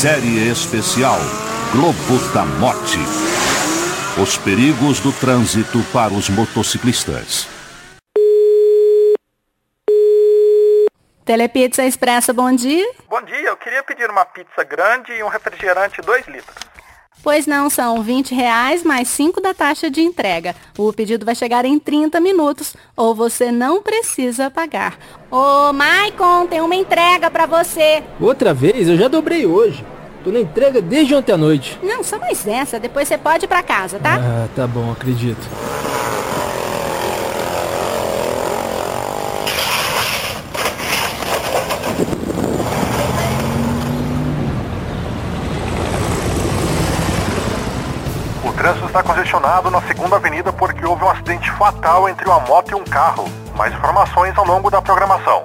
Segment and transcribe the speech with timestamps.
[0.00, 1.18] Série especial
[1.72, 2.98] Globo da Morte.
[4.22, 7.48] Os perigos do trânsito para os motociclistas.
[11.24, 12.88] Telepizza Expressa, bom dia.
[13.08, 16.67] Bom dia, eu queria pedir uma pizza grande e um refrigerante 2 litros.
[17.22, 20.54] Pois não, são 20 reais mais 5 da taxa de entrega.
[20.78, 24.96] O pedido vai chegar em 30 minutos ou você não precisa pagar.
[25.30, 28.02] Ô, Maicon, tem uma entrega para você.
[28.20, 28.88] Outra vez?
[28.88, 29.84] Eu já dobrei hoje.
[30.24, 31.78] Tô na entrega desde ontem à noite.
[31.82, 32.78] Não, só mais essa.
[32.80, 34.16] Depois você pode ir pra casa, tá?
[34.16, 35.38] Ah, tá bom, acredito.
[48.58, 52.74] Trânsito está congestionado na segunda avenida porque houve um acidente fatal entre uma moto e
[52.74, 53.30] um carro.
[53.56, 55.44] Mais informações ao longo da programação.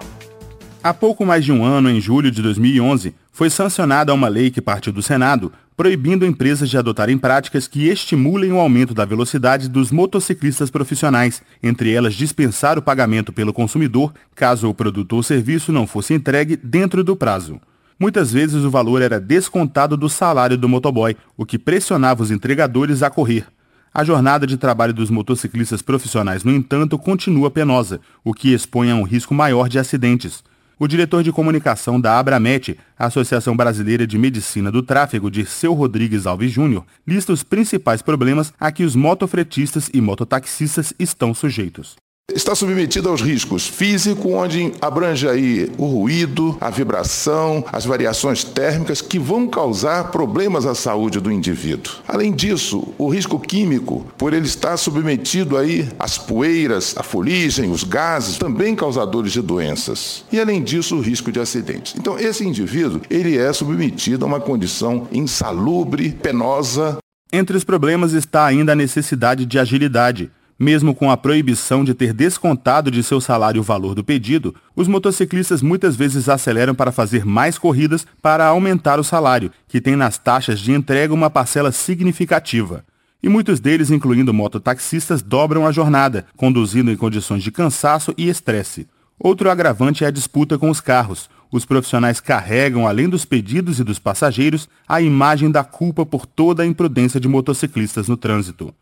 [0.83, 4.59] Há pouco mais de um ano, em julho de 2011, foi sancionada uma lei que
[4.59, 9.91] partiu do Senado proibindo empresas de adotarem práticas que estimulem o aumento da velocidade dos
[9.91, 15.87] motociclistas profissionais, entre elas dispensar o pagamento pelo consumidor caso o produto ou serviço não
[15.87, 17.59] fosse entregue dentro do prazo.
[17.99, 23.03] Muitas vezes o valor era descontado do salário do motoboy, o que pressionava os entregadores
[23.03, 23.45] a correr.
[23.93, 28.95] A jornada de trabalho dos motociclistas profissionais, no entanto, continua penosa, o que expõe a
[28.95, 30.43] um risco maior de acidentes.
[30.79, 36.51] O diretor de comunicação da Abramet, Associação Brasileira de Medicina do Tráfego, Dirceu Rodrigues Alves
[36.51, 41.95] Júnior, lista os principais problemas a que os motofretistas e mototaxistas estão sujeitos.
[42.31, 49.01] Está submetido aos riscos físicos, onde abrange aí o ruído, a vibração, as variações térmicas
[49.01, 51.91] que vão causar problemas à saúde do indivíduo.
[52.07, 57.83] Além disso, o risco químico, por ele estar submetido aí às poeiras, à fuligem, os
[57.83, 60.23] gases, também causadores de doenças.
[60.31, 61.93] E além disso, o risco de acidentes.
[61.97, 66.97] Então, esse indivíduo, ele é submetido a uma condição insalubre, penosa.
[67.33, 70.31] Entre os problemas está ainda a necessidade de agilidade.
[70.57, 74.87] Mesmo com a proibição de ter descontado de seu salário o valor do pedido, os
[74.87, 80.17] motociclistas muitas vezes aceleram para fazer mais corridas para aumentar o salário, que tem nas
[80.17, 82.85] taxas de entrega uma parcela significativa.
[83.21, 88.87] E muitos deles, incluindo mototaxistas, dobram a jornada, conduzindo em condições de cansaço e estresse.
[89.17, 91.29] Outro agravante é a disputa com os carros.
[91.49, 96.63] Os profissionais carregam, além dos pedidos e dos passageiros, a imagem da culpa por toda
[96.63, 98.73] a imprudência de motociclistas no trânsito.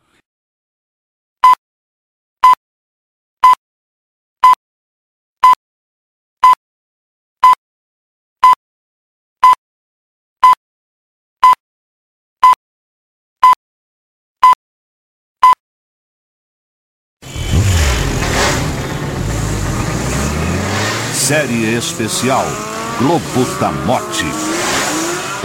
[21.32, 22.44] Série especial
[23.00, 24.26] Globo da Morte.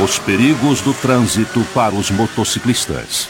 [0.02, 3.28] Os perigos do trânsito para os motociclistas.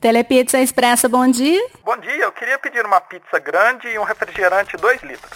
[0.00, 1.62] Telepizza Expressa, bom dia.
[1.84, 5.30] Bom dia, eu queria pedir uma pizza grande e um refrigerante 2 litros.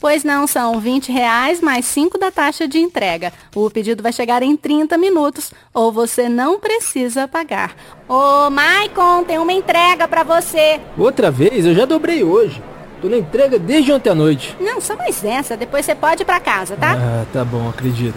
[0.00, 3.32] Pois não, são 20 reais mais 5 da taxa de entrega.
[3.54, 7.76] O pedido vai chegar em 30 minutos ou você não precisa pagar.
[8.08, 10.80] Ô, Maicon, tem uma entrega para você.
[10.98, 11.64] Outra vez?
[11.64, 12.60] Eu já dobrei hoje.
[13.02, 14.56] Tô na entrega desde ontem à noite.
[14.60, 15.56] Não, só mais essa.
[15.56, 16.92] Depois você pode ir pra casa, tá?
[16.92, 18.14] Ah, tá bom, acredito.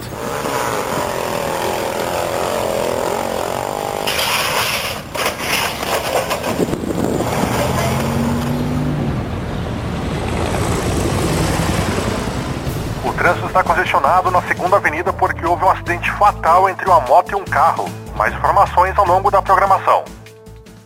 [13.04, 17.32] O trânsito está congestionado na segunda avenida porque houve um acidente fatal entre uma moto
[17.32, 17.90] e um carro.
[18.16, 20.06] Mais informações ao longo da programação.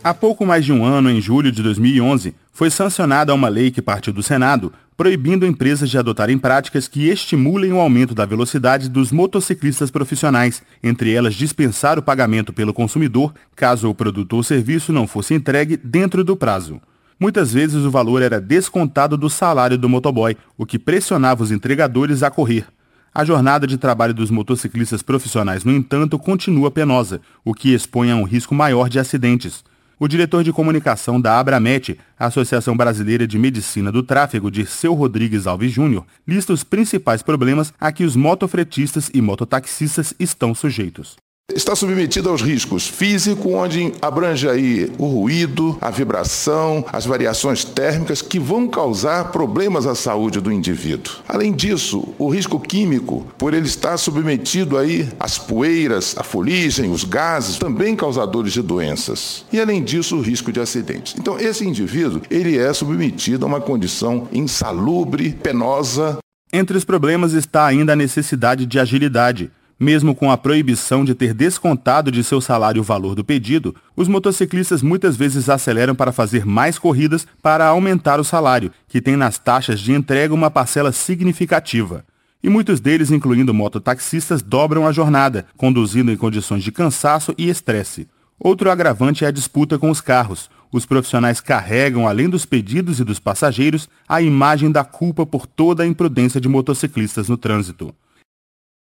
[0.02, 3.80] Há pouco mais de um ano, em julho de 2011, foi sancionada uma lei que
[3.80, 9.10] partiu do Senado proibindo empresas de adotarem práticas que estimulem o aumento da velocidade dos
[9.10, 15.06] motociclistas profissionais, entre elas dispensar o pagamento pelo consumidor caso o produto ou serviço não
[15.06, 16.78] fosse entregue dentro do prazo.
[17.18, 22.22] Muitas vezes o valor era descontado do salário do motoboy, o que pressionava os entregadores
[22.22, 22.66] a correr.
[23.14, 28.16] A jornada de trabalho dos motociclistas profissionais, no entanto, continua penosa, o que expõe a
[28.16, 29.64] um risco maior de acidentes.
[30.02, 35.70] O diretor de comunicação da Abramet, Associação Brasileira de Medicina do Tráfego, Dirceu Rodrigues Alves
[35.70, 41.18] Júnior, lista os principais problemas a que os motofretistas e mototaxistas estão sujeitos.
[41.54, 48.22] Está submetido aos riscos físicos, onde abrange aí o ruído, a vibração, as variações térmicas
[48.22, 51.14] que vão causar problemas à saúde do indivíduo.
[51.28, 57.04] Além disso, o risco químico, por ele estar submetido aí às poeiras, à fuligem, os
[57.04, 59.44] gases, também causadores de doenças.
[59.52, 61.14] E além disso, o risco de acidentes.
[61.18, 66.18] Então, esse indivíduo, ele é submetido a uma condição insalubre, penosa,
[66.52, 69.52] Entre os problemas está ainda a necessidade de agilidade.
[69.82, 74.08] Mesmo com a proibição de ter descontado de seu salário o valor do pedido, os
[74.08, 79.38] motociclistas muitas vezes aceleram para fazer mais corridas para aumentar o salário, que tem nas
[79.38, 82.04] taxas de entrega uma parcela significativa.
[82.42, 88.06] E muitos deles, incluindo mototaxistas, dobram a jornada, conduzindo em condições de cansaço e estresse.
[88.38, 90.50] Outro agravante é a disputa com os carros.
[90.70, 95.84] Os profissionais carregam, além dos pedidos e dos passageiros, a imagem da culpa por toda
[95.84, 97.94] a imprudência de motociclistas no trânsito.